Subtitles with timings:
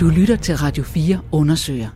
[0.00, 1.88] Du lytter til Radio 4 undersøger.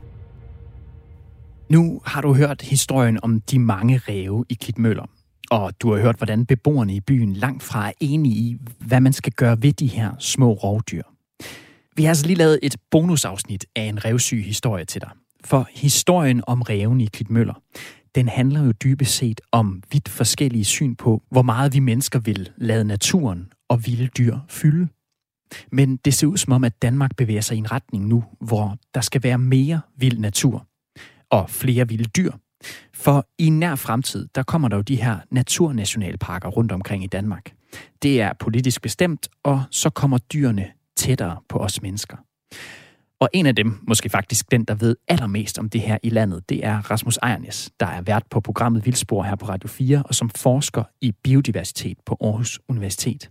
[1.70, 5.06] Nu har du hørt historien om de mange ræve i Klitmøller.
[5.50, 9.12] Og du har hørt, hvordan beboerne i byen langt fra er enige i, hvad man
[9.12, 11.02] skal gøre ved de her små rovdyr.
[11.96, 15.10] Vi har altså lige lavet et bonusafsnit af en revsyg historie til dig.
[15.44, 17.62] For historien om reven i Klitmøller,
[18.14, 22.50] den handler jo dybest set om vidt forskellige syn på, hvor meget vi mennesker vil
[22.56, 24.88] lade naturen og vilde dyr fylde.
[25.72, 28.76] Men det ser ud som om, at Danmark bevæger sig i en retning nu, hvor
[28.94, 30.66] der skal være mere vild natur
[31.30, 32.32] og flere vilde dyr.
[32.94, 37.52] For i nær fremtid, der kommer der jo de her naturnationalparker rundt omkring i Danmark.
[38.02, 42.16] Det er politisk bestemt, og så kommer dyrene tættere på os mennesker.
[43.20, 46.48] Og en af dem, måske faktisk den, der ved allermest om det her i landet,
[46.48, 50.14] det er Rasmus Ejernes, der er vært på programmet Vildspor her på Radio 4, og
[50.14, 53.30] som forsker i biodiversitet på Aarhus Universitet.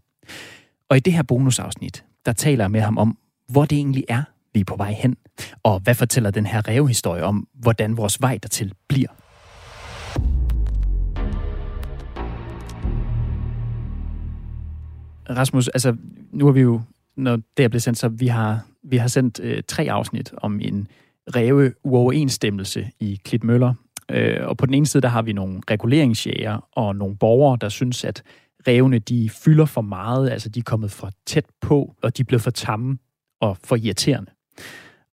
[0.89, 3.17] Og i det her bonusafsnit, der taler med ham om,
[3.49, 5.15] hvor det egentlig er, vi er på vej hen,
[5.63, 9.09] og hvad fortæller den her revehistorie om, hvordan vores vej dertil bliver.
[15.29, 15.95] Rasmus, altså
[16.31, 16.81] nu har vi jo,
[17.17, 20.59] når det er blevet sendt, så vi har, vi har sendt øh, tre afsnit om
[20.61, 20.87] en
[21.35, 23.73] ræve uoverensstemmelse i Klitmøller.
[24.11, 27.69] Øh, og på den ene side, der har vi nogle reguleringsjæger og nogle borgere, der
[27.69, 28.23] synes, at
[28.67, 32.25] rævene de fylder for meget, altså de er kommet for tæt på, og de er
[32.25, 32.97] blevet for tamme
[33.41, 34.31] og for irriterende.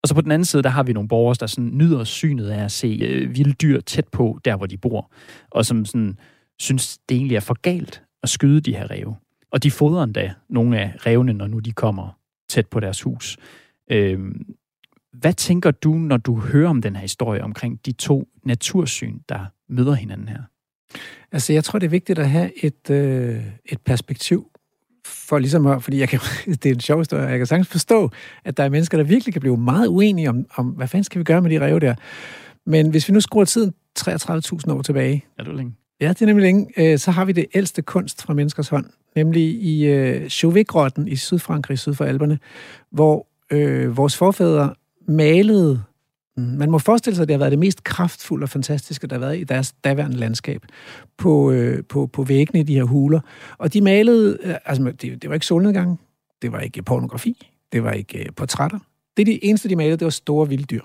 [0.02, 2.48] Og så på den anden side, der har vi nogle borgere, der sådan nyder synet
[2.48, 5.12] af at se øh, vilde dyr tæt på, der hvor de bor,
[5.50, 6.18] og som sådan
[6.58, 9.16] synes, det egentlig er for galt at skyde de her ræve.
[9.52, 13.36] Og de fodrer endda nogle af revne, når nu de kommer tæt på deres hus.
[13.90, 14.18] Øh,
[15.12, 19.46] hvad tænker du, når du hører om den her historie omkring de to natursyn, der
[19.68, 20.42] møder hinanden her?
[21.32, 24.46] Altså, jeg tror, det er vigtigt at have et, øh, et perspektiv
[25.06, 26.20] for ligesom at, fordi jeg kan,
[26.62, 28.10] det er en sjov historie, jeg kan sagtens forstå,
[28.44, 31.18] at der er mennesker, der virkelig kan blive meget uenige om, om hvad fanden skal
[31.18, 31.94] vi gøre med de ræve der.
[32.66, 35.24] Men hvis vi nu skruer tiden 33.000 år tilbage.
[35.38, 35.74] Er du længe?
[36.00, 36.66] Ja, det er nemlig længe.
[36.76, 41.16] Øh, så har vi det ældste kunst fra menneskers hånd, nemlig i øh, Chauvet-grotten i
[41.16, 42.38] Sydfrankrig, syd for Alperne,
[42.90, 44.74] hvor øh, vores forfædre
[45.08, 45.82] malede
[46.40, 46.58] Mm.
[46.58, 49.20] man må forestille sig, at det har været det mest kraftfulde og fantastiske, der har
[49.20, 50.62] været i deres daværende landskab
[51.18, 53.20] på, øh, på, på væggene i de her huler.
[53.58, 56.00] Og de malede, øh, altså det, det var ikke solnedgang,
[56.42, 58.78] det var ikke pornografi, det var ikke øh, portrætter.
[59.16, 60.82] Det de eneste, de malede, det var store vilde dyr.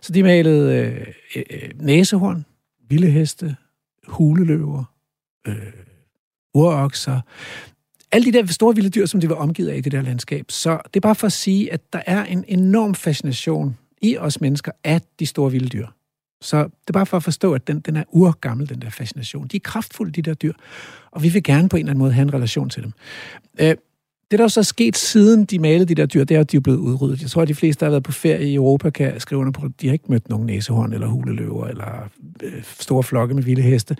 [0.00, 2.44] Så de malede øh, øh, øh, næsehorn,
[2.88, 3.56] vilde heste,
[4.06, 4.84] huleløver,
[5.46, 5.56] øh,
[6.54, 7.20] urokser,
[8.12, 10.44] alle de der store vilde dyr, som de var omgivet af i det der landskab.
[10.48, 14.40] Så det er bare for at sige, at der er en enorm fascination i os
[14.40, 15.86] mennesker af de store vilde dyr.
[16.40, 19.46] Så det er bare for at forstå, at den, den er urgammel, den der fascination.
[19.46, 20.52] De er kraftfulde, de der dyr,
[21.10, 22.92] og vi vil gerne på en eller anden måde have en relation til dem.
[23.60, 23.74] Øh,
[24.30, 26.60] det, der er sket siden de malede de der dyr, det er, at de er
[26.60, 27.22] blevet udryddet.
[27.22, 29.52] Jeg tror, at de fleste, der har været på ferie i Europa, kan skrive under
[29.52, 32.08] på, at de har ikke mødt nogen næsehorn eller huleløver eller
[32.42, 33.96] øh, store flokke med vilde heste.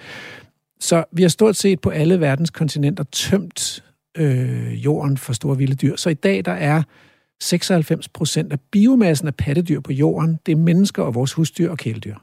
[0.81, 3.85] Så vi har stort set på alle verdens kontinenter tømt
[4.17, 5.97] øh, jorden for store vilde dyr.
[5.97, 6.83] Så i dag, der er
[7.41, 11.79] 96 procent af biomassen af pattedyr på jorden, det er mennesker og vores husdyr og
[11.79, 12.17] kæledyr.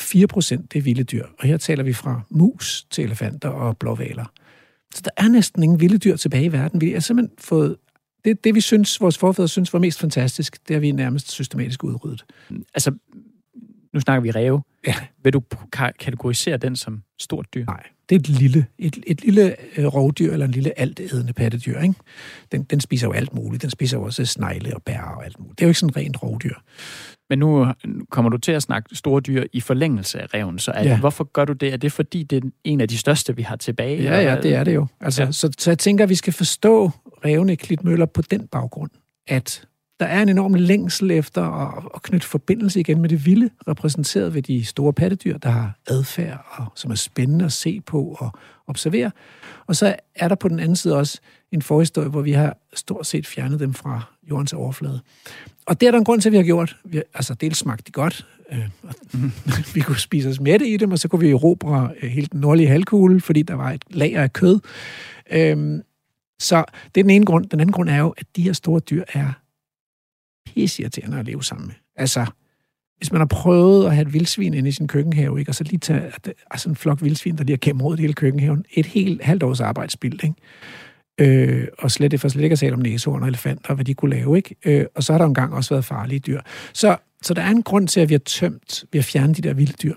[0.00, 1.26] 4 procent, det er vilde dyr.
[1.38, 4.32] Og her taler vi fra mus til elefanter og blåvaler.
[4.94, 6.80] Så der er næsten ingen vilde dyr tilbage i verden.
[6.80, 7.76] Vi har simpelthen fået...
[8.24, 11.84] Det, det vi synes, vores forfædre synes var mest fantastisk, det har vi nærmest systematisk
[11.84, 12.24] udryddet.
[12.74, 12.90] Altså,
[13.92, 14.62] nu snakker vi ræve.
[14.86, 14.94] Ja.
[15.24, 15.42] Vil du
[15.98, 17.64] kategorisere den som stort dyr?
[17.64, 21.80] Nej, det er et lille, et, et lille øh, rovdyr eller en lille altædende pattedyr.
[21.80, 21.94] Ikke?
[22.52, 23.62] Den, den spiser jo alt muligt.
[23.62, 25.58] Den spiser jo også snegle og bær og alt muligt.
[25.58, 26.54] Det er jo ikke sådan rent rovdyr.
[27.30, 27.66] Men nu
[28.10, 30.98] kommer du til at snakke store dyr i forlængelse af reven, så er ja.
[30.98, 31.72] hvorfor gør du det?
[31.72, 34.02] Er det fordi, det er en af de største, vi har tilbage?
[34.02, 34.86] Ja, ja, det er det jo.
[35.00, 35.32] Altså, ja.
[35.32, 36.90] så, så jeg tænker, at vi skal forstå
[37.24, 38.90] revne klitmøller på den baggrund,
[39.28, 39.64] at
[40.00, 44.34] der er en enorm længsel efter at, at knytte forbindelse igen med det vilde, repræsenteret
[44.34, 48.32] ved de store pattedyr, der har adfærd, og som er spændende at se på og
[48.66, 49.10] observere.
[49.66, 51.20] Og så er der på den anden side også
[51.52, 55.00] en forhistorie, hvor vi har stort set fjernet dem fra jordens overflade.
[55.66, 56.76] Og det er der en grund til, at vi har gjort.
[56.84, 58.26] Vi har, altså, dels smagte de godt.
[58.52, 58.68] Øh,
[59.12, 59.32] mm.
[59.74, 62.40] vi kunne spise os mætte i dem, og så kunne vi erobre øh, hele den
[62.40, 64.60] nordlige halvkugle, fordi der var et lager af kød.
[65.30, 65.80] Øh,
[66.38, 66.64] så
[66.94, 67.46] det er den ene grund.
[67.46, 69.32] Den anden grund er jo, at de her store dyr er
[70.54, 71.74] pisseirriterende at leve sammen med.
[71.96, 72.26] Altså,
[72.96, 75.50] hvis man har prøvet at have et vildsvin inde i sin køkkenhave, ikke?
[75.50, 76.12] og så lige tage
[76.50, 80.24] altså en flok vildsvin, der lige har det hele køkkenhaven, et helt halvt års arbejdsbild,
[80.24, 80.34] ikke?
[81.20, 84.10] Øh, og slet, for slet ikke at tale om næsehorn og elefanter, hvad de kunne
[84.10, 84.54] lave, ikke?
[84.64, 86.40] Øh, og så har der engang også været farlige dyr.
[86.72, 89.42] Så, så der er en grund til, at vi har tømt, vi har fjernet de
[89.42, 89.94] der vilde dyr.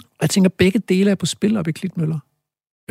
[0.00, 2.18] Og jeg tænker, begge dele er på spil op i Klitmøller.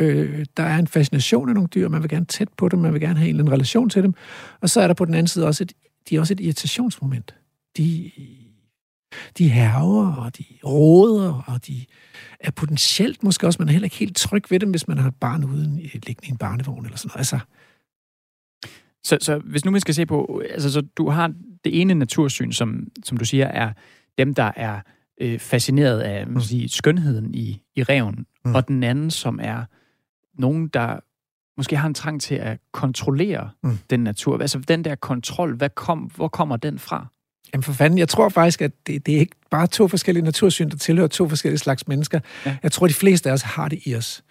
[0.00, 2.92] Øh, der er en fascination af nogle dyr, man vil gerne tæt på dem, man
[2.92, 4.14] vil gerne have en eller anden relation til dem.
[4.60, 5.72] Og så er der på den anden side også et
[6.08, 7.34] de er også et irritationsmoment.
[7.76, 8.10] de,
[9.38, 11.84] de herver, og de råder, og de
[12.40, 15.08] er potentielt måske også, man er heller ikke helt tryg ved dem, hvis man har
[15.08, 17.18] et barn uden liggende i en barnevogn eller sådan noget.
[17.18, 17.38] Altså,
[19.04, 21.34] så, så hvis nu man skal se på, altså så du har
[21.64, 23.72] det ene natursyn, som, som du siger, er
[24.18, 24.80] dem, der er
[25.20, 28.54] øh, fascineret af man sige, skønheden i, i reven, mm.
[28.54, 29.64] og den anden, som er
[30.38, 31.00] nogen, der
[31.56, 33.78] måske har en trang til at kontrollere mm.
[33.90, 34.38] den natur.
[34.38, 37.06] Altså den der kontrol, hvad kom, hvor kommer den fra?
[37.54, 40.70] Jamen for fanden, jeg tror faktisk, at det, det er ikke bare to forskellige natursyn,
[40.70, 42.20] der tilhører to forskellige slags mennesker.
[42.46, 42.56] Ja.
[42.62, 44.22] Jeg tror, de fleste af os har det i os.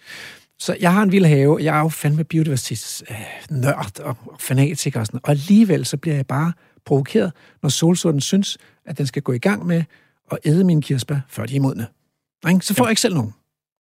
[0.58, 5.00] Så jeg har en vild have, jeg er jo fandme biodiversitetsnørd øh, og, og fanatiker
[5.00, 6.52] og sådan Og alligevel så bliver jeg bare
[6.84, 7.32] provokeret,
[7.62, 9.84] når solsorten synes, at den skal gå i gang med
[10.30, 11.86] at æde mine kirsebær, før de er modne.
[12.60, 12.86] Så får ja.
[12.86, 13.34] jeg ikke selv nogen.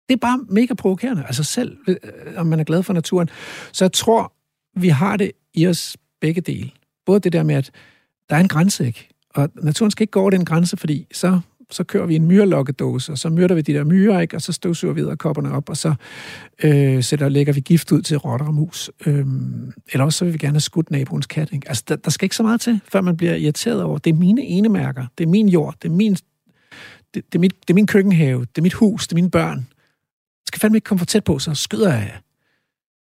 [0.09, 1.97] Det er bare mega provokerende, altså selv, øh,
[2.37, 3.29] om man er glad for naturen.
[3.73, 4.33] Så jeg tror,
[4.77, 6.71] vi har det i os begge dele.
[7.07, 7.71] Både det der med, at
[8.31, 9.09] der er en grænse, ikke?
[9.35, 11.41] Og naturen skal ikke gå over den grænse, fordi så,
[11.71, 14.37] så kører vi en myrelokkedåse, og så myrder vi de der myrer, ikke?
[14.37, 15.95] og så støvsuger vi kopperne op, og så
[16.65, 18.91] øh, sætter, lægger vi gift ud til rotter og mus.
[19.07, 21.49] Øhm, eller også så vil vi gerne have skudt naboens kat.
[21.53, 21.69] Ikke?
[21.69, 24.15] Altså, der, der skal ikke så meget til, før man bliver irriteret over, det er
[24.15, 26.23] mine enemærker, det er min jord, det er min, det,
[27.15, 29.67] det, er mit, det er min køkkenhave, det er mit hus, det er mine børn.
[30.53, 32.13] Jeg skal fandme ikke komme for tæt på, så skyder jeg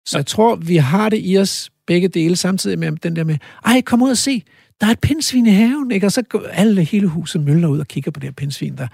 [0.06, 3.36] Så jeg tror, vi har det i os begge dele, samtidig med den der med,
[3.64, 4.44] ej, kom ud og se,
[4.80, 6.06] der er et pindsvin i haven, ikke?
[6.06, 8.88] Og så går alle hele huset møller ud og kigger på det her pindsvin, der,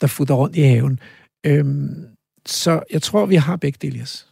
[0.00, 1.00] der futter rundt i haven.
[1.46, 2.06] Øhm,
[2.46, 4.28] så jeg tror, vi har begge dele os.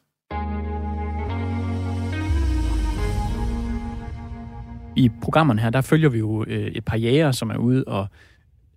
[4.97, 8.07] I programmerne her, der følger vi jo øh, et par jæger, som er ude og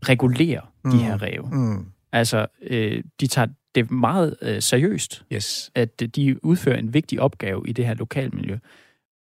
[0.10, 0.92] regulere mm.
[0.92, 1.50] de her ræve.
[1.52, 1.86] Mm.
[2.12, 5.72] Altså, øh, de tager det meget øh, seriøst, yes.
[5.76, 8.58] at de udfører en vigtig opgave i det her lokalmiljø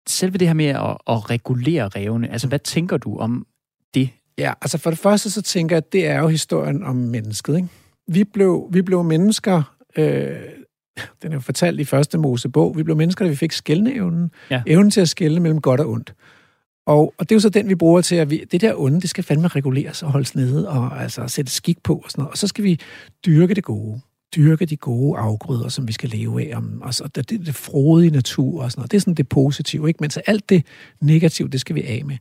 [0.07, 3.47] selve det her med at, at regulere revne, altså hvad tænker du om
[3.93, 4.09] det?
[4.37, 7.55] Ja, altså for det første så tænker jeg, at det er jo historien om mennesket.
[7.55, 7.67] Ikke?
[8.07, 10.35] Vi, blev, vi blev mennesker, øh,
[11.21, 14.63] den er jo fortalt i første Mosebog, vi blev mennesker, da vi fik skældneevnen, ja.
[14.67, 16.13] evnen til at skælne mellem godt og ondt.
[16.87, 19.01] Og, og det er jo så den, vi bruger til, at vi, det der onde,
[19.01, 22.31] det skal fandme reguleres og holdes nede, og altså sætte skik på og sådan noget.
[22.31, 22.79] Og så skal vi
[23.25, 24.01] dyrke det gode
[24.35, 26.57] dyrke de gode afgrøder, som vi skal leve af.
[26.57, 28.91] Om, og det, det, det frodige natur og sådan noget.
[28.91, 29.97] Det er sådan det positive, ikke?
[30.01, 30.65] Men så alt det
[31.01, 32.17] negative, det skal vi af med.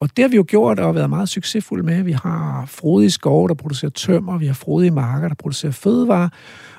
[0.00, 2.02] Og det har vi jo gjort og været meget succesfulde med.
[2.02, 6.28] Vi har frodige skove, der producerer tømmer, vi har frodige marker, der producerer fødevarer,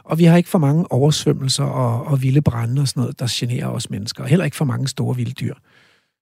[0.04, 3.28] og vi har ikke for mange oversvømmelser og, og vilde brænde og sådan noget, der
[3.30, 5.54] generer os mennesker, og heller ikke for mange store vilde dyr.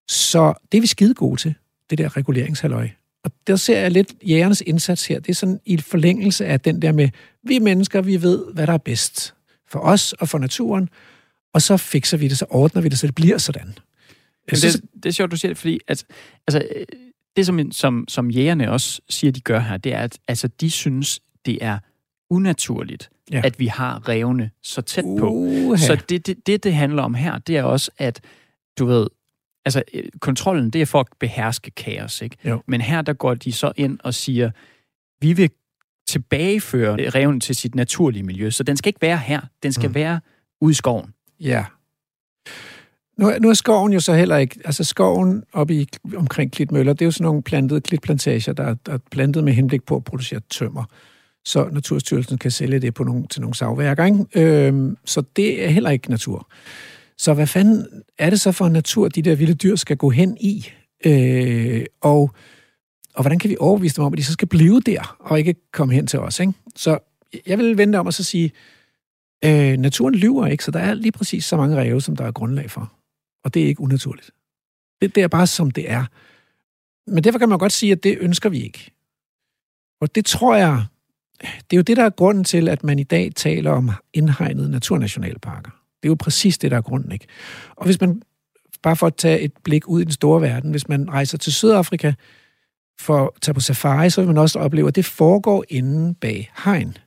[0.08, 1.56] Så det er vi skide gode til,
[1.90, 2.90] det der reguleringshalløj.
[3.24, 5.20] Og der ser jeg lidt jægernes indsats her.
[5.20, 7.10] Det er sådan i forlængelse af den der med,
[7.44, 9.34] vi mennesker, vi ved, hvad der er bedst
[9.68, 10.90] for os og for naturen,
[11.54, 13.78] og så fikser vi det, så ordner vi det, så det bliver sådan.
[14.52, 16.06] Men det, det er sjovt, du siger det, fordi at,
[16.48, 16.68] altså,
[17.36, 20.72] det, som, som, som jægerne også siger, de gør her, det er, at altså, de
[20.72, 21.80] synes, det er
[22.30, 23.42] unaturligt, ja.
[23.46, 25.48] at vi har revne så tæt på.
[25.48, 25.78] Uh-huh.
[25.78, 28.22] Så det, det, det, det handler om her, det er også, at
[28.80, 29.08] du ved,
[29.66, 32.38] altså øh, kontrollen, det er for at beherske kaos, ikke?
[32.46, 32.62] Jo.
[32.68, 34.52] Men her, der går de så ind og siger,
[35.22, 35.50] vi vil
[36.08, 39.96] tilbageføre reven til sit naturlige miljø, så den skal ikke være her, den skal mm.
[39.96, 40.20] være
[40.62, 41.14] ude i skoven.
[41.40, 41.66] Ja.
[43.18, 47.02] Nu, nu er skoven jo så heller ikke, altså skoven oppe i, omkring Klitmøller, det
[47.02, 50.40] er jo sådan nogle plantede klitplantager, der, der er plantet med henblik på at producere
[50.50, 50.84] tømmer.
[51.46, 54.68] Så Naturstyrelsen kan sælge det på nogle, til nogle savværker, ikke?
[54.68, 56.48] Øhm, så det er heller ikke natur.
[57.18, 60.10] Så hvad fanden er det så for en natur, de der vilde dyr skal gå
[60.10, 60.68] hen i?
[61.06, 62.32] Øh, og,
[63.14, 65.56] og hvordan kan vi overbevise dem om, at de så skal blive der, og ikke
[65.72, 66.40] komme hen til os?
[66.40, 66.54] Ikke?
[66.76, 67.00] Så
[67.46, 68.52] jeg vil vente om at så sige,
[69.46, 72.32] øh, naturen lyver ikke, så der er lige præcis så mange ræve, som der er
[72.32, 72.94] grundlag for.
[73.44, 74.32] Og det er ikke unaturligt.
[75.02, 76.06] Det, det er bare, som det er.
[77.08, 78.92] Men derfor kan man godt sige, at det ønsker vi ikke.
[80.02, 80.86] Og det tror jeg,
[81.42, 84.72] det er jo det, der er grunden til, at man i dag taler om indhegnede
[84.72, 85.83] naturnationalparker.
[86.04, 87.26] Det er jo præcis det, der er grunden, ikke?
[87.76, 88.22] Og hvis man,
[88.84, 91.54] bare for at tage et blik ud i den store verden, hvis man rejser til
[91.54, 92.14] Sydafrika
[93.00, 96.52] for at tage på safari, så vil man også opleve, at det foregår inde bag
[96.66, 96.98] hegn.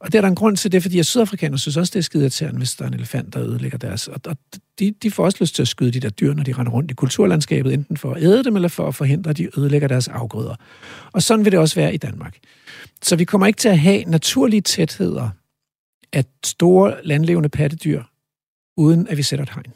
[0.00, 2.22] Og det er der en grund til det, fordi sydafrikanere synes også, det er skide
[2.22, 4.08] irriterende, hvis der er en elefant, der ødelægger deres.
[4.08, 4.36] Og, og
[4.78, 6.90] de, de får også lyst til at skyde de der dyr, når de render rundt
[6.90, 10.08] i kulturlandskabet, enten for at æde dem, eller for at forhindre, at de ødelægger deres
[10.08, 10.54] afgrøder.
[11.12, 12.38] Og sådan vil det også være i Danmark.
[13.02, 15.30] Så vi kommer ikke til at have naturlige tætheder
[16.12, 18.02] af store landlevende pattedyr,
[18.80, 19.72] uden at vi sætter et hegn.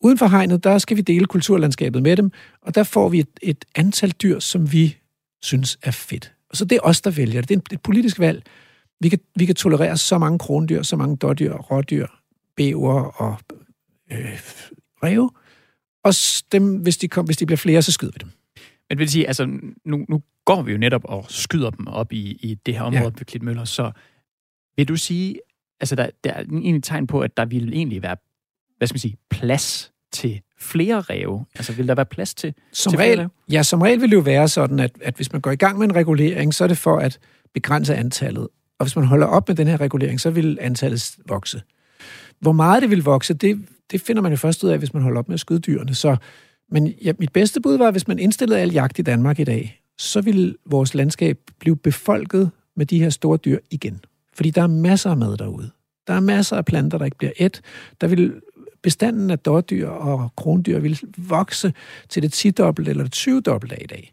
[0.00, 2.30] Uden for hegnet, der skal vi dele kulturlandskabet med dem,
[2.62, 4.96] og der får vi et, et antal dyr, som vi
[5.42, 6.32] synes er fedt.
[6.50, 7.48] Og så det er os, der vælger det.
[7.48, 8.42] Det er et politisk valg.
[9.00, 12.06] Vi kan, vi kan tolerere så mange krondyr, så mange dårdyr, rådyr,
[12.56, 13.38] bæver og
[14.12, 14.40] øh,
[15.02, 15.30] ræve.
[16.04, 16.14] Og
[16.52, 18.30] dem, hvis de, kom, hvis de bliver flere, så skyder vi dem.
[18.88, 19.46] Men det vil sige, altså,
[19.84, 23.02] nu, nu går vi jo netop og skyder dem op i, i det her område
[23.02, 23.10] ja.
[23.18, 23.92] ved Klitmøller, så
[24.76, 25.38] vil du sige,
[25.80, 28.16] altså der, der er egentlig tegn på, at der ville egentlig være,
[28.78, 31.44] hvad skal man sige, plads til flere ræve?
[31.54, 34.20] Altså, vil der være plads til, som til regel, Ja, som regel vil det jo
[34.20, 36.78] være sådan, at, at hvis man går i gang med en regulering, så er det
[36.78, 37.18] for at
[37.54, 38.48] begrænse antallet.
[38.78, 41.62] Og hvis man holder op med den her regulering, så vil antallet vokse.
[42.40, 45.02] Hvor meget det vil vokse, det, det finder man jo først ud af, hvis man
[45.02, 45.94] holder op med at skyde dyrene.
[45.94, 46.16] Så,
[46.70, 49.44] men ja, mit bedste bud var, at hvis man indstillede al jagt i Danmark i
[49.44, 54.00] dag, så vil vores landskab blive befolket med de her store dyr igen.
[54.40, 55.70] Fordi der er masser af mad derude.
[56.06, 57.60] Der er masser af planter, der ikke bliver et.
[58.00, 58.34] Der vil
[58.82, 61.72] bestanden af dårdyr og krondyr vil vokse
[62.08, 64.12] til det 10 dobbelt eller det 20 dobbelt af i dag.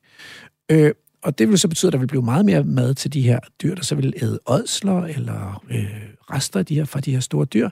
[0.72, 0.92] Øh,
[1.24, 3.40] og det vil så betyde, at der vil blive meget mere mad til de her
[3.62, 5.86] dyr, der så vil æde ådsler eller øh,
[6.32, 7.70] rester af de her, fra de her store dyr.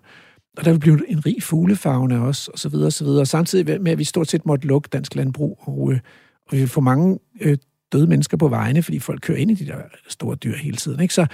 [0.57, 3.21] Og der vil blive en rig fuglefagne også, og så videre, og så videre.
[3.21, 5.99] Og samtidig med, at vi stort set måtte lukke dansk landbrug, og, øh,
[6.45, 7.57] og vi vil få mange øh,
[7.91, 10.99] døde mennesker på vejene, fordi folk kører ind i de der store dyr hele tiden.
[10.99, 11.13] Ikke?
[11.13, 11.27] Så,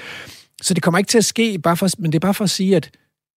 [0.62, 2.50] så det kommer ikke til at ske, bare for, men det er bare for at
[2.50, 2.92] sige, at,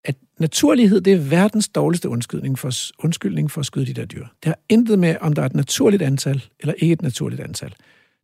[0.05, 2.71] at naturlighed, det er verdens dårligste undskyldning for,
[3.05, 4.27] undskyldning for at skyde de der dyr.
[4.43, 7.75] Det har intet med, om der er et naturligt antal, eller ikke et naturligt antal.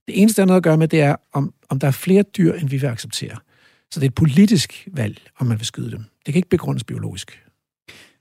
[0.07, 2.23] Det eneste, der er noget at gøre med, det er, om, om der er flere
[2.23, 3.37] dyr, end vi vil acceptere.
[3.91, 6.05] Så det er et politisk valg, om man vil skyde dem.
[6.27, 7.43] Det kan ikke begrundes biologisk.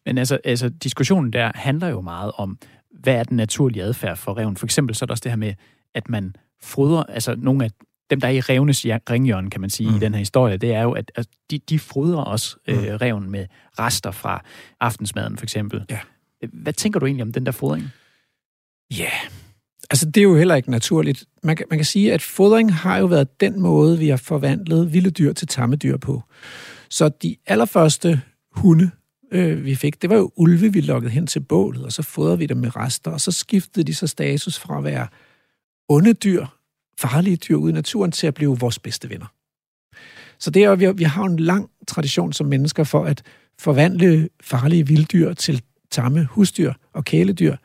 [0.06, 2.58] Men altså, altså diskussionen der handler jo meget om,
[3.00, 4.58] hvad er den naturlige adfærd for reven?
[4.58, 5.54] For eksempel så er der også det her med,
[5.96, 7.72] at man fodrer, altså nogle af
[8.10, 9.96] dem, der er i revnes ringhjørne, kan man sige, mm.
[9.96, 12.96] i den her historie, det er jo, at, at de, de fodrer også øh, mm.
[12.96, 13.46] reven med
[13.80, 14.44] rester fra
[14.80, 15.86] aftensmaden, for eksempel.
[15.90, 16.00] Ja.
[16.54, 17.90] Hvad tænker du egentlig om den der fodring?
[18.92, 19.32] Ja, yeah.
[19.90, 21.26] altså det er jo heller ikke naturligt.
[21.44, 24.94] Man kan, man kan sige, at fodring har jo været den måde, vi har forvandlet
[24.94, 26.24] vilde dyr til tamme dyr på.
[26.90, 28.92] Så de allerførste hunde,
[29.32, 32.38] øh, vi fik, det var jo ulve, vi lukkede hen til bålet, og så fodrede
[32.38, 35.08] vi dem med rester, og så skiftede de så status fra at være
[35.90, 36.46] onde dyr,
[37.00, 39.26] farlige dyr ude i naturen, til at blive vores bedste venner.
[40.40, 43.24] Så det er, vi, vi har en lang tradition som mennesker for at
[43.60, 47.56] forvandle farlige vilddyr til tamme husdyr og kæledyr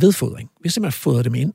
[0.00, 0.50] ved fodring.
[0.62, 1.52] Vi simpelthen fodrer dem ind.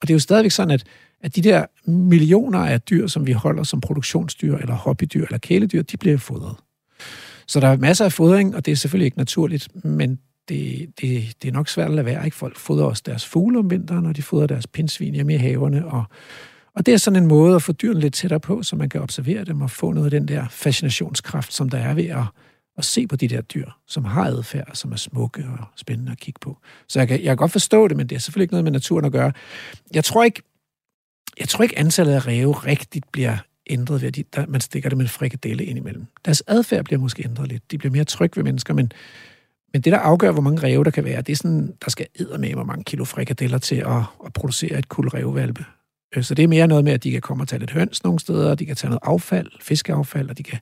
[0.00, 0.84] Og det er jo stadigvæk sådan, at,
[1.20, 5.82] at de der millioner af dyr, som vi holder som produktionsdyr, eller hobbydyr, eller kæledyr,
[5.82, 6.56] de bliver fodret.
[7.46, 10.18] Så der er masser af fodring, og det er selvfølgelig ikke naturligt, men
[10.48, 12.24] det, det, det er nok svært at lade være.
[12.24, 12.36] Ikke?
[12.36, 15.86] Folk fodrer også deres fugle om vinteren, og de fodrer deres pindsvin hjemme i haverne.
[15.86, 16.04] Og,
[16.76, 19.02] og det er sådan en måde at få dyrene lidt tættere på, så man kan
[19.02, 22.24] observere dem og få noget af den der fascinationskraft, som der er ved at,
[22.78, 26.18] at se på de der dyr, som har adfærd, som er smukke og spændende at
[26.18, 26.58] kigge på.
[26.88, 28.72] Så jeg kan, jeg kan godt forstå det, men det er selvfølgelig ikke noget med
[28.72, 29.32] naturen at gøre.
[29.94, 30.42] Jeg tror ikke,
[31.40, 33.36] jeg tror ikke antallet af ræve rigtigt bliver
[33.70, 36.06] ændret ved, at de, der, man stikker dem en frikadelle ind imellem.
[36.24, 37.70] Deres adfærd bliver måske ændret lidt.
[37.70, 38.92] De bliver mere trygge ved mennesker, men,
[39.72, 42.06] men det, der afgør, hvor mange ræve der kan være, det er sådan, der skal
[42.38, 45.64] med, hvor mange kilo frikadeller til at, at producere et kul rævevalpe.
[46.16, 48.04] Øh, så det er mere noget med, at de kan komme og tage lidt høns
[48.04, 50.58] nogle steder, de kan tage noget affald, fiskeaffald, og de kan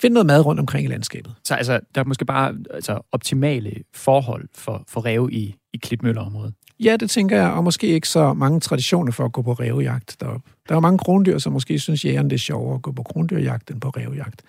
[0.00, 1.34] finde noget mad rundt omkring i landskabet.
[1.44, 6.54] Så altså, der er måske bare altså, optimale forhold for, for ræve i, i Klitmøllerområdet?
[6.80, 10.16] Ja, det tænker jeg, og måske ikke så mange traditioner for at gå på rævejagt
[10.20, 10.50] deroppe.
[10.68, 13.70] Der er mange krondyr, som måske synes, jægerne det er sjovere at gå på krondyrjagt
[13.70, 14.42] end på rævejagt.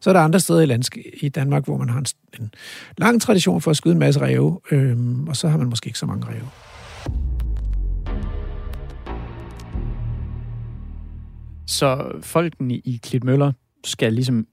[0.00, 2.06] Så er der andre steder i, landsk- i Danmark, hvor man har en,
[2.40, 2.50] en
[2.98, 5.98] lang tradition for at skyde en masse ræve, øhm, og så har man måske ikke
[5.98, 6.48] så mange ræve.
[11.70, 13.52] Så folkene i Klitmøller
[13.84, 14.46] skal ligesom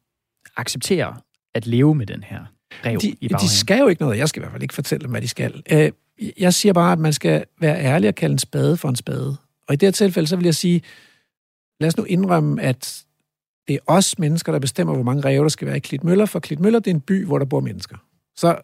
[0.57, 1.15] acceptere
[1.53, 2.45] at leve med den her
[2.85, 3.41] rev de, i baghaven.
[3.41, 4.17] De skal jo ikke noget.
[4.17, 5.63] Jeg skal i hvert fald ikke fortælle dem, hvad de skal.
[5.71, 5.91] Øh,
[6.37, 9.37] jeg siger bare, at man skal være ærlig og kalde en spade for en spade.
[9.67, 10.81] Og i det her tilfælde, så vil jeg sige,
[11.79, 13.05] lad os nu indrømme, at
[13.67, 16.39] det er os mennesker, der bestemmer, hvor mange ræve der skal være i Klitmøller, for
[16.39, 17.97] Klitmøller det er en by, hvor der bor mennesker.
[18.35, 18.57] Så,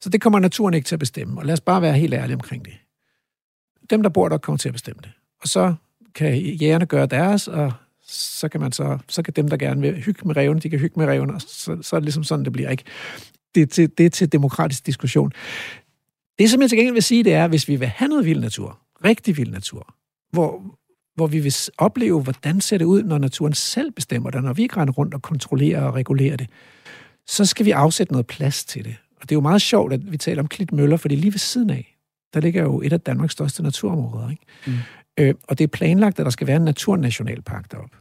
[0.00, 2.34] så det kommer naturen ikke til at bestemme, og lad os bare være helt ærlige
[2.34, 2.72] omkring det.
[3.90, 5.10] Dem, der bor der, kommer til at bestemme det.
[5.42, 5.74] Og så
[6.14, 7.72] kan jægerne gøre deres, og
[8.10, 10.78] så kan man så, så kan dem, der gerne vil hygge med reven, de kan
[10.78, 12.84] hygge med reven, og så, så er det ligesom sådan, det bliver ikke.
[13.54, 15.32] Det er til, det er til demokratisk diskussion.
[16.38, 18.40] Det, som jeg til gengæld vil sige, det er, hvis vi vil have noget vild
[18.40, 19.94] natur, rigtig vild natur,
[20.32, 20.62] hvor,
[21.14, 24.68] hvor vi vil opleve, hvordan ser det ud, når naturen selv bestemmer det, når vi
[24.76, 26.50] render rundt og kontrollerer og regulerer det,
[27.26, 28.96] så skal vi afsætte noget plads til det.
[29.16, 31.70] Og det er jo meget sjovt, at vi taler om Klitmøller, fordi lige ved siden
[31.70, 31.96] af,
[32.34, 34.30] der ligger jo et af Danmarks største naturområder.
[34.30, 34.42] Ikke?
[34.66, 34.72] Mm.
[35.18, 37.96] Øh, og det er planlagt, at der skal være en naturnationalpark deroppe.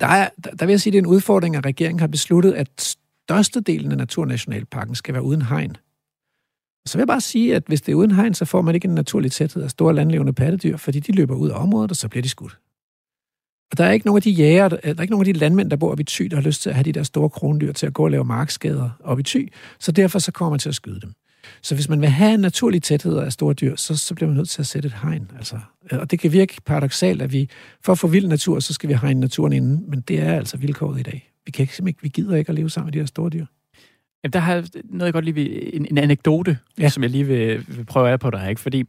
[0.00, 2.06] Der, er, der, der vil jeg sige, at det er en udfordring, at regeringen har
[2.06, 5.76] besluttet, at størstedelen af naturnationalparken skal være uden hegn.
[6.84, 8.74] Og så vil jeg bare sige, at hvis det er uden hegn, så får man
[8.74, 11.96] ikke en naturlig tæthed af store landlevende pattedyr, fordi de løber ud af området, og
[11.96, 12.58] så bliver de skudt.
[13.70, 15.70] Og der er ikke nogen af de jæger, der er ikke nogen af de landmænd,
[15.70, 17.72] der bor oppe i Thy, der har lyst til at have de der store krondyr
[17.72, 20.68] til at gå og lave markskader oppe i Thy, så derfor så kommer man til
[20.68, 21.12] at skyde dem.
[21.62, 24.36] Så hvis man vil have en naturlig tæthed af store dyr, så, så bliver man
[24.36, 25.30] nødt til at sætte et hegn.
[25.36, 25.58] Altså.
[25.90, 27.48] Og det kan virke paradoxalt, at vi
[27.84, 30.56] for at få vild natur, så skal vi hegne naturen inden, men det er altså
[30.56, 31.32] vilkåret i dag.
[31.46, 33.46] Vi, kan ikke, vi gider ikke at leve sammen med de her store dyr.
[34.24, 36.88] Jamen, der har noget, jeg godt lige vil, en, en anekdote, ja.
[36.88, 38.60] som jeg lige vil, vil prøve af på dig, ikke?
[38.60, 38.84] Fordi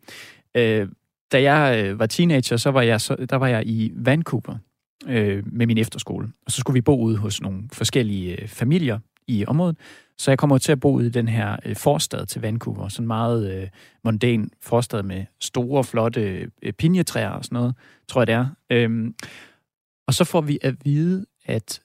[0.56, 0.88] øh,
[1.32, 4.58] da jeg øh, var teenager, så var jeg, så, der var jeg i Vancouver
[5.08, 6.28] øh, med min efterskole.
[6.46, 9.78] Og så skulle vi bo ude hos nogle forskellige øh, familier i området.
[10.18, 12.88] Så jeg kommer til at bo i den her øh, forstad til Vancouver.
[12.88, 13.70] Sådan meget øh,
[14.04, 17.76] mondæn forstad med store, flotte øh, pinjetræer og sådan noget,
[18.08, 18.48] tror jeg det er.
[18.70, 19.16] Øhm,
[20.08, 21.82] og så får vi at vide, at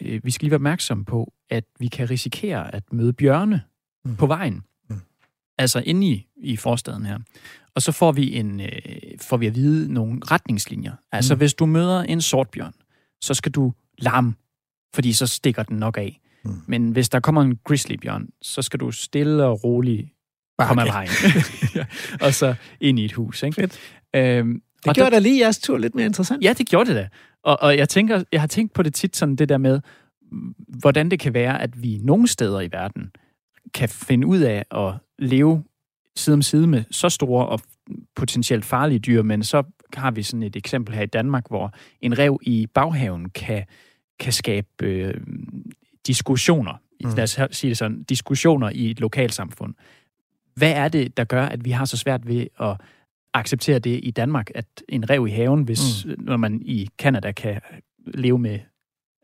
[0.00, 3.62] øh, vi skal lige være opmærksomme på, at vi kan risikere at møde bjørne
[4.04, 4.16] mm.
[4.16, 4.64] på vejen.
[4.90, 5.00] Mm.
[5.58, 7.18] Altså inde i, i forstaden her.
[7.74, 8.68] Og så får vi, en, øh,
[9.20, 10.92] får vi at vide nogle retningslinjer.
[11.12, 11.38] Altså, mm.
[11.38, 12.74] hvis du møder en sortbjørn,
[13.20, 14.34] så skal du larme,
[14.94, 16.20] fordi så stikker den nok af.
[16.44, 16.52] Mm.
[16.66, 20.08] Men hvis der kommer en grizzlybjørn, så skal du stille og roligt
[20.58, 21.08] komme af vejen.
[21.74, 21.84] ja.
[22.20, 23.42] og så ind i et hus.
[23.42, 23.54] Ikke?
[23.54, 23.78] Fedt.
[24.16, 26.44] Øhm, det og gjorde da lige jeres tur lidt mere interessant.
[26.44, 27.08] Ja, det gjorde det da.
[27.42, 29.80] Og, og jeg, tænker, jeg har tænkt på det tit sådan det der med,
[30.68, 33.10] hvordan det kan være, at vi nogle steder i verden
[33.74, 35.64] kan finde ud af at leve
[36.16, 37.60] side om side med så store og
[38.16, 39.62] potentielt farlige dyr, men så
[39.94, 43.64] har vi sådan et eksempel her i Danmark, hvor en rev i baghaven kan,
[44.18, 45.14] kan skabe øh,
[46.06, 46.72] diskussioner,
[47.04, 47.10] mm.
[47.16, 49.74] lad os sige det sådan, diskussioner i et lokalsamfund.
[50.54, 52.76] Hvad er det, der gør, at vi har så svært ved at
[53.34, 56.14] acceptere det i Danmark, at en rev i haven, hvis mm.
[56.18, 57.60] når man i Kanada kan
[58.06, 58.58] leve med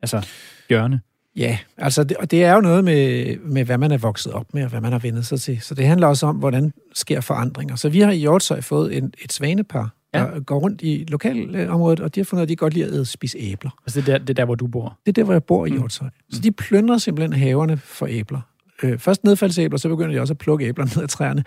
[0.02, 0.28] altså
[0.68, 1.00] bjørne?
[1.36, 4.54] Ja, altså, det, og det er jo noget med, med, hvad man er vokset op
[4.54, 5.60] med, og hvad man har vendt sig til.
[5.60, 7.76] Så det handler også om, hvordan sker forandringer.
[7.76, 10.26] Så vi har i Hjortshøj fået en, et svanepar, ja.
[10.34, 13.38] der går rundt i lokalområdet, og de har fundet, at de godt lide at spise
[13.38, 13.70] æbler.
[13.86, 14.98] Altså det er der, det er der hvor du bor?
[15.06, 15.76] Det er der, hvor jeg bor i mm.
[15.76, 16.08] Hjortshøj.
[16.08, 16.34] Mm.
[16.34, 18.40] Så de plyndrer simpelthen haverne for æbler.
[18.82, 21.44] Øh, først nedfaldsæbler, så begynder de også at plukke æbler ned af træerne.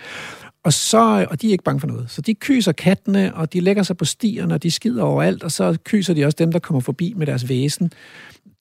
[0.64, 2.10] Og, så, og de er ikke bange for noget.
[2.12, 5.52] Så de kyser kattene, og de lægger sig på stierne, og de skider overalt, og
[5.52, 7.92] så kyser de også dem, der kommer forbi med deres væsen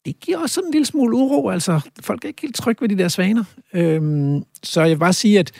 [0.04, 1.48] det giver også sådan en lille smule uro.
[1.48, 3.44] Altså, folk er ikke helt trygge ved de der svaner.
[3.74, 5.52] Øhm, så jeg vil bare sige, at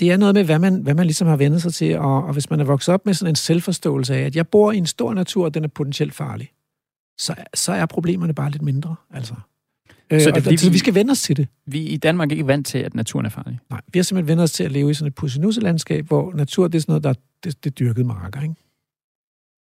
[0.00, 2.32] det er noget med, hvad man, hvad man ligesom har vendt sig til, og, og
[2.32, 4.86] hvis man er vokset op med sådan en selvforståelse af, at jeg bor i en
[4.86, 6.52] stor natur, og den er potentielt farlig,
[7.18, 8.94] så, så er problemerne bare lidt mindre.
[9.10, 9.34] Altså.
[10.10, 11.48] Øh, så, det, og, vi, så vi skal vende os til det.
[11.66, 13.58] Vi i Danmark er ikke vant til, at naturen er farlig.
[13.70, 16.68] Nej, vi har simpelthen vendt os til at leve i sådan et pussenusse-landskab, hvor natur
[16.68, 18.54] det er sådan noget, der det, det dyrkede marker, ikke?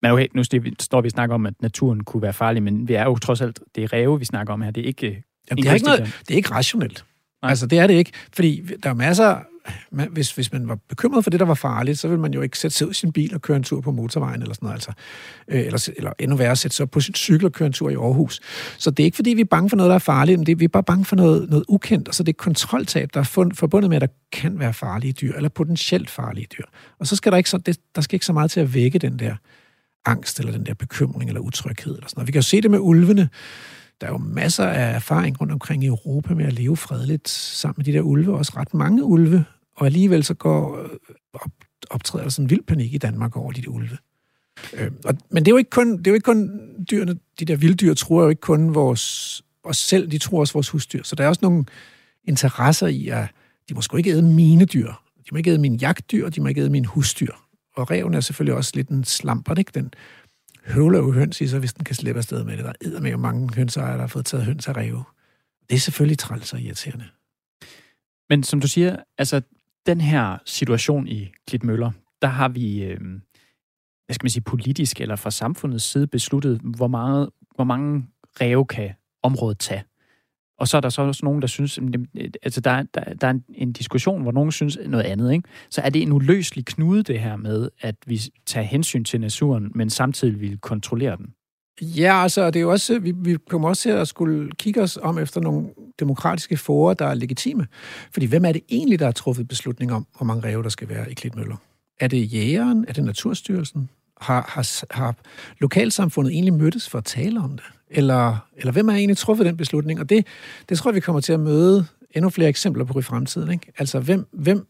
[0.02, 0.44] Men okay, nu
[0.80, 3.40] står vi og snakker om, at naturen kunne være farlig, men vi er jo trods
[3.40, 4.70] alt, det er ræve, vi snakker om her.
[4.70, 5.24] Det er ikke...
[5.50, 7.04] Jamen, det, er ikke noget, det er ikke rationelt.
[7.42, 7.50] Nej.
[7.50, 8.12] Altså, det er det ikke.
[8.32, 9.38] Fordi der er masser...
[9.90, 12.42] Man, hvis, hvis man var bekymret for det, der var farligt, så ville man jo
[12.42, 14.66] ikke sætte sig ud i sin bil og køre en tur på motorvejen eller sådan
[14.66, 14.74] noget.
[14.74, 14.92] Altså.
[15.48, 17.94] Øh, eller, eller endnu værre, sætte sig på sin cykel og køre en tur i
[17.94, 18.40] Aarhus.
[18.78, 20.52] Så det er ikke, fordi vi er bange for noget, der er farligt, men det
[20.52, 22.08] er, vi er bare bange for noget, noget ukendt.
[22.08, 25.12] Og så det er kontroltab, der er fund, forbundet med, at der kan være farlige
[25.12, 26.64] dyr, eller potentielt farlige dyr.
[26.98, 28.98] Og så skal der ikke så, det, der skal ikke så meget til at vække
[28.98, 29.34] den der
[30.04, 31.94] angst eller den der bekymring eller utryghed.
[31.94, 32.26] Eller sådan noget.
[32.26, 33.28] Vi kan jo se det med ulvene.
[34.00, 37.74] Der er jo masser af erfaring rundt omkring i Europa med at leve fredeligt sammen
[37.76, 39.44] med de der ulve, også ret mange ulve,
[39.80, 40.88] og alligevel så går øh,
[41.34, 41.50] op,
[41.90, 43.98] optræder der sådan en vild panik i Danmark over de der ulve.
[44.72, 46.50] Øh, og, men det er, jo ikke kun, det er jo ikke kun
[46.90, 50.68] dyrene, de der vilddyr tror jo ikke kun vores, os selv, de tror også vores
[50.68, 51.02] husdyr.
[51.02, 51.64] Så der er også nogle
[52.24, 53.28] interesser i, at
[53.68, 54.92] de må sgu ikke æde mine dyr.
[55.18, 57.32] De må ikke æde mine jagtdyr, og de må ikke æde mine husdyr
[57.80, 59.72] og reven er selvfølgelig også lidt en slamper, ikke?
[59.74, 59.94] Den
[60.66, 62.64] høvler jo høns i sig, hvis den kan slippe afsted med det.
[62.64, 65.04] Der æder med mange hønsejere, der har fået taget høns af ræve.
[65.68, 67.08] Det er selvfølgelig træls og irriterende.
[68.28, 69.42] Men som du siger, altså
[69.86, 71.90] den her situation i Klitmøller,
[72.22, 73.00] der har vi, øh,
[74.06, 78.06] hvad skal man sige, politisk eller fra samfundets side besluttet, hvor, meget, hvor mange
[78.40, 78.90] ræve kan
[79.22, 79.84] området tage.
[80.58, 83.30] Og så er der så også nogen, der synes, øh, altså der, der, der er
[83.30, 85.32] en, en diskussion, hvor nogen synes noget andet.
[85.32, 85.48] Ikke?
[85.70, 89.72] Så er det en uløselig knude, det her med, at vi tager hensyn til naturen,
[89.74, 91.34] men samtidig vil kontrollere den.
[91.82, 94.98] Ja, altså, det er jo også, vi, vi kommer også til at skulle kigge os
[95.02, 95.68] om efter nogle
[96.00, 97.66] demokratiske forer, der er legitime.
[98.12, 100.88] Fordi hvem er det egentlig, der har truffet beslutning om, hvor mange ræve der skal
[100.88, 101.56] være i Klitmøller?
[102.00, 102.84] Er det jægeren?
[102.88, 103.88] Er det Naturstyrelsen?
[104.20, 105.14] Har, har, har
[105.58, 107.64] lokalsamfundet egentlig mødtes for at tale om det?
[107.90, 110.00] Eller, eller hvem har egentlig truffet den beslutning?
[110.00, 110.26] Og det,
[110.68, 113.52] det tror jeg, vi kommer til at møde endnu flere eksempler på i fremtiden.
[113.52, 113.72] Ikke?
[113.78, 114.66] Altså, hvem, hvem,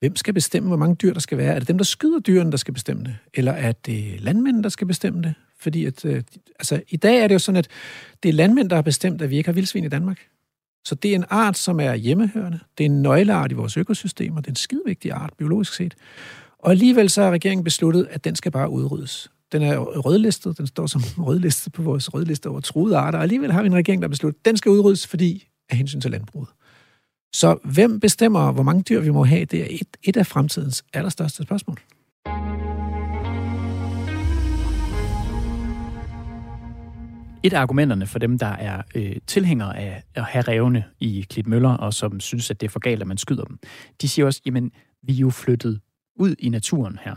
[0.00, 1.54] hvem skal bestemme, hvor mange dyr der skal være?
[1.54, 3.16] Er det dem, der skyder dyrene, der skal bestemme det?
[3.34, 5.34] Eller er det landmændene, der skal bestemme det?
[5.62, 6.22] Fordi at, øh,
[6.58, 7.68] altså, i dag er det jo sådan, at
[8.22, 10.18] det er landmænd, der har bestemt, at vi ikke har vildsvin i Danmark.
[10.84, 12.60] Så det er en art, som er hjemmehørende.
[12.78, 14.40] Det er en nøgleart i vores økosystemer.
[14.40, 15.94] Det er en skidevigtig art, biologisk set.
[16.58, 19.30] Og alligevel så har regeringen besluttet, at den skal bare udryddes.
[19.52, 23.52] Den er rødlistet, den står som rødlistet på vores rødliste over truede arter, og alligevel
[23.52, 26.10] har vi en regering, der har besluttet, at den skal udryddes, fordi af hensyn til
[26.10, 26.48] landbruget.
[27.34, 29.44] Så hvem bestemmer, hvor mange dyr vi må have?
[29.44, 31.78] Det er et, et af fremtidens allerstørste spørgsmål.
[37.42, 41.70] Et af argumenterne for dem, der er øh, tilhængere af at have revne i Klitmøller,
[41.70, 43.58] og som synes, at det er for galt, at man skyder dem,
[44.00, 45.80] de siger også, jamen, vi er jo flyttet
[46.16, 47.14] ud i naturen her.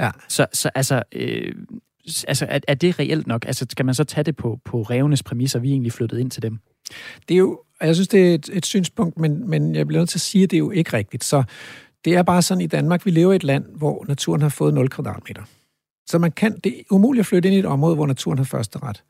[0.00, 0.10] Ja.
[0.28, 1.54] Så, så altså, øh,
[2.28, 3.44] altså er, er det reelt nok?
[3.46, 6.30] Altså, skal man så tage det på, på revenes præmisser, vi er egentlig flyttet ind
[6.30, 6.58] til dem?
[7.28, 10.10] Det er jo, jeg synes, det er et, et synspunkt, men, men jeg bliver nødt
[10.10, 11.24] til at sige, at det er jo ikke rigtigt.
[11.24, 11.42] Så
[12.04, 14.74] det er bare sådan i Danmark, vi lever i et land, hvor naturen har fået
[14.74, 15.42] 0 kvadratmeter.
[16.06, 18.44] Så man kan, det er umuligt at flytte ind i et område, hvor naturen har
[18.44, 19.02] første ret.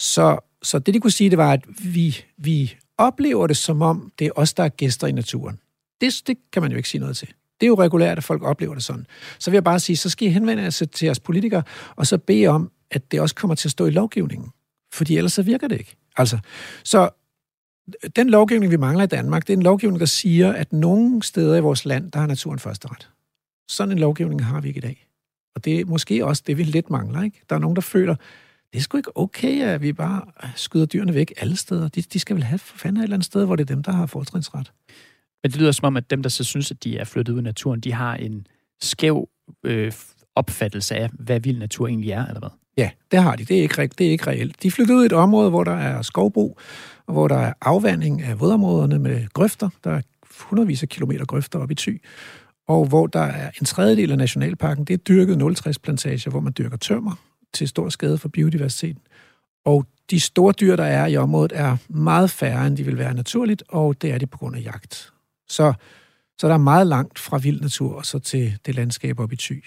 [0.00, 4.12] Så, så det, de kunne sige, det var, at vi, vi oplever det som om,
[4.18, 5.60] det er os, der er gæster i naturen.
[6.00, 7.28] Det, det kan man jo ikke sige noget til.
[7.28, 9.06] Det er jo regulært, at folk oplever det sådan.
[9.38, 11.62] Så vil jeg bare sige, så skal I henvende jer til jeres politikere,
[11.96, 14.50] og så bede om, at det også kommer til at stå i lovgivningen.
[14.92, 15.96] Fordi ellers så virker det ikke.
[16.16, 16.38] Altså,
[16.84, 17.08] så
[18.16, 21.56] den lovgivning, vi mangler i Danmark, det er en lovgivning, der siger, at nogle steder
[21.56, 23.10] i vores land, der har naturen første ret.
[23.68, 25.06] Sådan en lovgivning har vi ikke i dag.
[25.54, 27.22] Og det er måske også det, vi lidt mangler.
[27.22, 27.40] Ikke?
[27.50, 28.16] Der er nogen, der føler,
[28.72, 30.22] det er sgu ikke okay, at vi bare
[30.56, 31.88] skyder dyrene væk alle steder.
[31.88, 33.82] De, de skal vel have for fanden et eller andet sted, hvor det er dem,
[33.82, 34.72] der har fortrinsret.
[35.42, 37.38] Men det lyder som om, at dem, der så synes, at de er flyttet ud
[37.38, 38.46] i naturen, de har en
[38.80, 39.28] skæv
[39.64, 39.92] øh,
[40.34, 42.50] opfattelse af, hvad vild natur egentlig er, eller hvad?
[42.76, 43.44] Ja, det har de.
[43.44, 44.62] Det er ikke, det er ikke reelt.
[44.62, 46.58] De flyttede ud i et område, hvor der er skovbrug,
[47.06, 49.68] og hvor der er afvanding af vådområderne med grøfter.
[49.84, 50.00] Der er
[50.40, 52.02] hundredvis af kilometer grøfter op i Thy.
[52.68, 56.76] Og hvor der er en tredjedel af nationalparken, det er dyrket 060-plantager, hvor man dyrker
[56.76, 59.02] tømmer til stor skade for biodiversiteten.
[59.64, 63.14] Og de store dyr, der er i området, er meget færre, end de vil være
[63.14, 65.12] naturligt, og det er de på grund af jagt.
[65.48, 65.72] Så,
[66.38, 69.36] så der er meget langt fra vild natur og så til det landskab op i
[69.36, 69.64] Thy.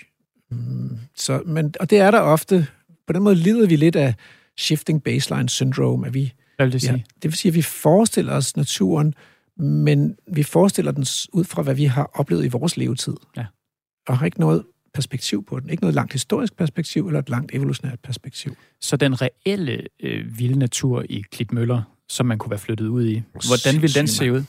[0.52, 2.68] Mm, så, men, og det er der ofte.
[3.08, 4.14] På den måde lider vi lidt af
[4.58, 6.94] shifting baseline syndrome, at vi hvad vil det sige?
[6.94, 9.14] Ja, det vil sige, at vi forestiller os naturen,
[9.58, 13.16] men vi forestiller den ud fra, hvad vi har oplevet i vores levetid.
[13.38, 13.46] Ja.
[14.08, 14.64] Og har ikke noget
[14.94, 15.70] perspektiv på den.
[15.70, 18.56] Ikke noget langt historisk perspektiv eller et langt evolutionært perspektiv.
[18.82, 23.22] Så den reelle øh, vilde natur i Klitmøller, som man kunne være flyttet ud i,
[23.48, 24.44] hvordan vil den se ud?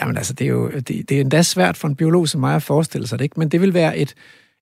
[0.00, 2.56] Jamen altså, det er jo det, det er endda svært for en biolog som mig
[2.56, 3.40] at forestille sig det, ikke?
[3.40, 4.14] men det vil være et,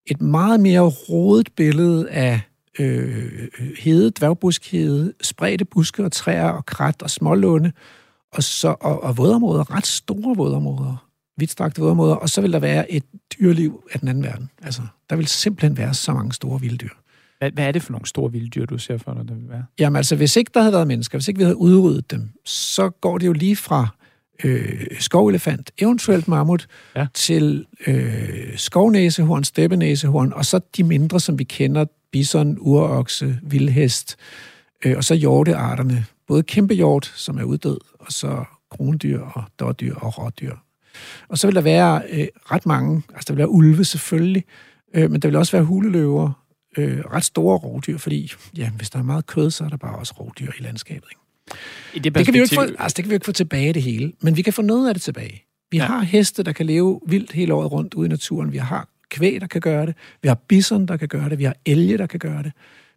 [0.06, 2.40] et meget mere rodet billede af
[2.78, 7.72] øh, hede, dværgbuskhede, spredte buske og træer og krat og smålunde,
[8.32, 11.05] og, så, og, og vådområder, ret store vådområder,
[11.36, 13.04] vidtstrakte vådområder, og så vil der være et
[13.38, 14.50] dyreliv af den anden verden.
[14.62, 16.94] Altså, der vil simpelthen være så mange store vilde dyr.
[17.38, 19.48] Hvad, hvad er det for nogle store vilde dyr, du ser for dig, der vil
[19.48, 19.64] være?
[19.78, 22.90] Jamen altså, hvis ikke der havde været mennesker, hvis ikke vi havde udryddet dem, så
[22.90, 23.88] går det jo lige fra
[24.44, 27.06] øh, skovelefant, eventuelt mammut, ja.
[27.14, 34.16] til øh, skovnæsehorn, steppenæsehorn, og så de mindre, som vi kender, bison, urokse, vildhest,
[34.84, 36.04] øh, og så hjortearterne.
[36.26, 40.54] Både kæmpe hjort, som er uddød, og så krondyr og dårdyr og rådyr.
[41.28, 44.44] Og så vil der være øh, ret mange, altså der vil være ulve selvfølgelig,
[44.94, 48.98] øh, men der vil også være huleløver, øh, ret store rovdyr, fordi ja, hvis der
[48.98, 51.08] er meget kød, så er der bare også rovdyr i landskabet.
[51.10, 51.20] Ikke?
[51.94, 53.32] I det, det, kan vi jo ikke få, altså, det kan vi jo ikke få
[53.32, 55.42] tilbage det hele, men vi kan få noget af det tilbage.
[55.70, 55.84] Vi ja.
[55.84, 58.52] har heste, der kan leve vildt hele året rundt ude i naturen.
[58.52, 59.94] Vi har kvæg, der kan gøre det.
[60.22, 61.38] Vi har bison, der kan gøre det.
[61.38, 62.52] Vi har elge, der kan gøre det.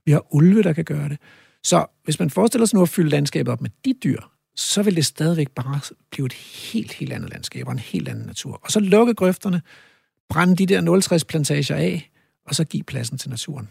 [0.06, 1.18] Vi har ulve, der kan gøre det.
[1.64, 4.20] Så hvis man forestiller sig nu at fylde landskabet op med de dyr,
[4.60, 5.80] så vil det stadigvæk bare
[6.12, 8.60] blive et helt, helt andet landskab og en helt anden natur.
[8.64, 9.62] Og så lukke grøfterne,
[10.30, 12.12] brænde de der 060 plantager af,
[12.46, 13.70] og så give pladsen til naturen.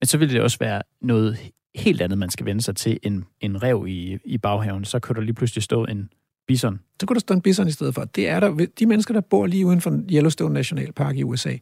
[0.00, 1.38] Men så vil det også være noget
[1.74, 4.84] helt andet, man skal vende sig til en, en rev i, i baghaven.
[4.84, 6.10] Så kan der lige pludselig stå en
[6.48, 6.80] bison.
[7.00, 8.04] Så kunne der stå en bison i stedet for.
[8.04, 11.56] Det er der, de mennesker, der bor lige uden for Yellowstone Nationalpark i USA,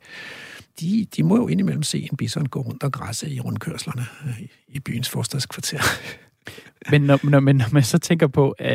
[0.80, 4.40] de, de må jo indimellem se en bison gå rundt og græsse i rundkørslerne øh,
[4.40, 5.80] i, i byens forstadskvarter.
[6.90, 8.68] Men når, når, men når man så tænker på uh,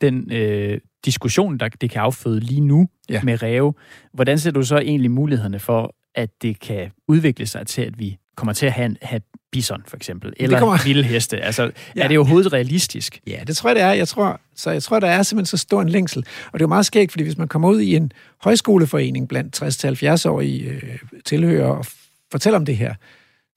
[0.00, 3.22] den uh, diskussion, der det kan afføde lige nu ja.
[3.22, 3.74] med ræve,
[4.12, 8.18] hvordan ser du så egentlig mulighederne for, at det kan udvikle sig til, at vi
[8.36, 9.20] kommer til at have, have
[9.52, 10.84] bison, for eksempel, eller kommer...
[10.84, 11.40] vilde heste.
[11.40, 12.02] Altså, ja.
[12.02, 13.20] er det overhovedet realistisk?
[13.26, 13.92] Ja, det tror jeg, det er.
[13.92, 16.26] Jeg tror, så jeg tror, der er simpelthen så stor en længsel.
[16.46, 19.62] Og det er jo meget skægt, fordi hvis man kommer ud i en højskoleforening blandt
[19.62, 21.86] 60-70-årige øh, tilhører og
[22.30, 22.94] fortæller om det her,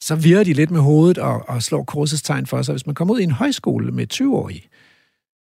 [0.01, 2.73] så virrer de lidt med hovedet og, og slår korsestegn for sig.
[2.73, 4.69] Hvis man kommer ud i en højskole med 20-årige,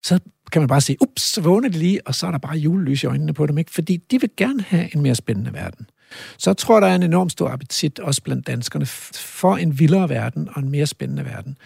[0.04, 0.20] så
[0.52, 3.02] kan man bare sige, ups, så vågner de lige, og så er der bare julelys
[3.02, 3.70] i øjnene på dem, ikke?
[3.70, 5.90] Fordi de vil gerne have en mere spændende verden.
[6.38, 10.08] Så jeg tror, der er en enorm stor appetit også blandt danskerne for en vildere
[10.08, 11.58] verden og en mere spændende verden.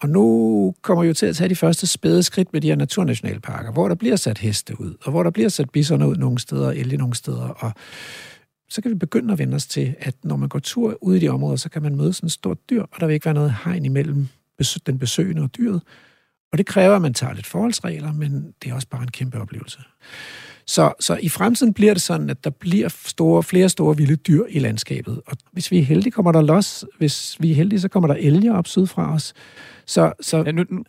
[0.00, 2.76] Og nu kommer vi jo til at tage de første spæde skridt med de her
[2.76, 6.38] naturnationalparker, hvor der bliver sat heste ud, og hvor der bliver sat bisoner ud nogle
[6.38, 7.72] steder, elge nogle steder, og
[8.68, 11.18] så kan vi begynde at vende os til, at når man går tur ud i
[11.18, 13.34] de områder, så kan man møde sådan et stort dyr, og der vil ikke være
[13.34, 14.28] noget hegn imellem
[14.86, 15.82] den besøgende og dyret,
[16.52, 19.40] Og det kræver, at man tager lidt forholdsregler, men det er også bare en kæmpe
[19.40, 19.78] oplevelse.
[20.68, 24.44] Så, så i fremtiden bliver det sådan, at der bliver store, flere store vilde dyr
[24.48, 25.20] i landskabet.
[25.26, 26.84] Og hvis vi er heldige, kommer der los.
[26.98, 29.34] Hvis vi er heldige, så kommer der elge op syd fra os.
[29.86, 30.82] Så, så, ja, nu, nu,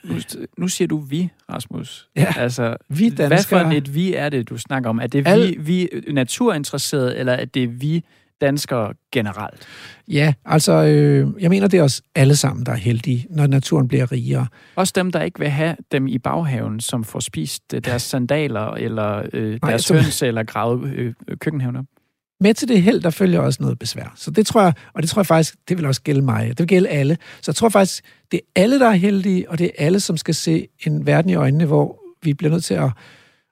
[0.58, 2.10] nu siger du vi, Rasmus.
[2.16, 3.28] Ja, altså, vi danskere.
[3.28, 5.00] Hvad for et vi er det, du snakker om?
[5.00, 5.50] Er det al...
[5.50, 8.04] vi, vi naturinteresserede, eller er det vi
[8.42, 9.68] danskere generelt?
[10.08, 13.88] Ja, altså, øh, jeg mener, det er os alle sammen, der er heldige, når naturen
[13.88, 14.48] bliver rigere.
[14.76, 18.72] Også dem, der ikke vil have dem i baghaven, som får spist øh, deres sandaler,
[18.72, 19.94] eller øh, Nej, deres så...
[19.94, 21.86] høns, eller gravet øh, køkkenhaven op?
[22.42, 24.14] Med til det held, der følger også noget besvær.
[24.16, 26.50] Så det tror jeg, og det tror jeg faktisk, det vil også gælde mig.
[26.50, 27.18] Det vil gælde alle.
[27.42, 30.18] Så jeg tror faktisk, det er alle, der er heldige, og det er alle, som
[30.18, 32.90] skal se en verden i øjnene, hvor vi bliver nødt til at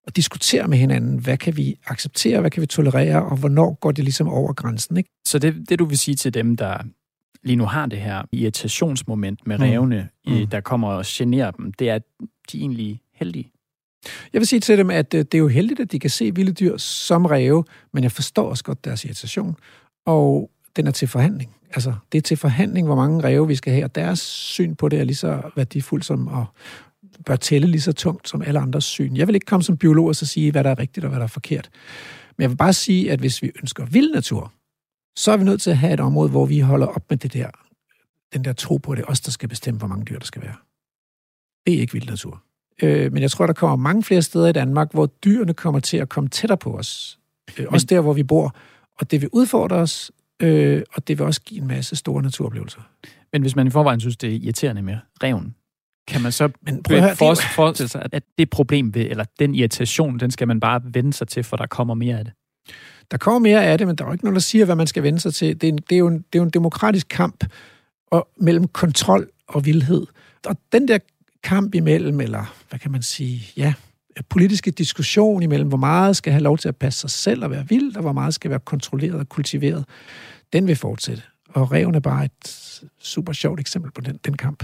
[0.07, 3.91] og diskutere med hinanden, hvad kan vi acceptere, hvad kan vi tolerere, og hvornår går
[3.91, 4.97] det ligesom over grænsen.
[4.97, 5.09] Ikke?
[5.25, 6.77] Så det, det du vil sige til dem, der
[7.43, 9.63] lige nu har det her irritationsmoment med mm.
[9.63, 10.47] revne, mm.
[10.47, 12.03] der kommer og generer dem, det er, at
[12.51, 13.51] de er egentlig heldige.
[14.33, 16.35] Jeg vil sige til dem, at øh, det er jo heldigt, at de kan se
[16.35, 19.55] vilde dyr som ræve, men jeg forstår også godt deres irritation,
[20.05, 21.55] og den er til forhandling.
[21.73, 24.89] Altså, det er til forhandling, hvor mange ræve vi skal have, og deres syn på
[24.89, 26.45] det er lige så værdifuldt som at,
[27.25, 29.15] bør tælle lige så tungt som alle andres syn.
[29.15, 31.19] Jeg vil ikke komme som biolog og så sige, hvad der er rigtigt og hvad
[31.19, 31.69] der er forkert.
[32.37, 34.53] Men jeg vil bare sige, at hvis vi ønsker vild natur,
[35.15, 37.33] så er vi nødt til at have et område, hvor vi holder op med det
[37.33, 37.49] der,
[38.33, 40.25] den der tro på, at det er os, der skal bestemme, hvor mange dyr der
[40.25, 40.55] skal være.
[41.65, 42.43] Det er ikke vild natur.
[42.81, 45.97] Øh, men jeg tror, der kommer mange flere steder i Danmark, hvor dyrene kommer til
[45.97, 47.19] at komme tættere på os.
[47.49, 47.73] Øh, men...
[47.73, 48.55] Også der, hvor vi bor.
[48.99, 52.81] Og det vil udfordre os, øh, og det vil også give en masse store naturoplevelser.
[53.33, 55.55] Men hvis man i forvejen synes, det er irriterende med reven,
[56.07, 59.55] kan man så Men prøv at for, forestille sig, at det problem ved, eller den
[59.55, 62.33] irritation, den skal man bare vende sig til, for der kommer mere af det?
[63.11, 64.87] Der kommer mere af det, men der er jo ikke nogen, der siger, hvad man
[64.87, 65.61] skal vende sig til.
[65.61, 67.45] Det er, en, det er, jo, en, det er jo en demokratisk kamp
[68.11, 70.07] og, mellem kontrol og vildhed.
[70.45, 70.97] Og den der
[71.43, 73.73] kamp imellem, eller hvad kan man sige, ja,
[74.29, 77.67] politiske diskussion imellem, hvor meget skal have lov til at passe sig selv og være
[77.67, 79.85] vild, og hvor meget skal være kontrolleret og kultiveret,
[80.53, 81.23] den vil fortsætte.
[81.49, 84.63] Og reven er bare et super sjovt eksempel på den, den kamp.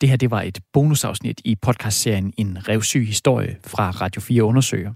[0.00, 4.92] Det her det var et bonusafsnit i podcastserien En revsyg historie fra Radio 4 Undersøger.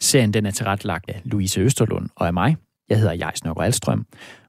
[0.00, 2.56] Serien den er tilrettelagt af Louise Østerlund og af mig.
[2.88, 4.06] Jeg hedder Jais Nørgaard Alstrøm.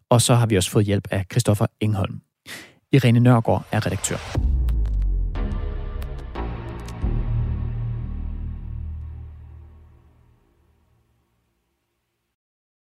[0.10, 2.22] Og så har vi også fået hjælp af Christoffer Engholm.
[2.92, 4.59] Irene Nørgaard er redaktør.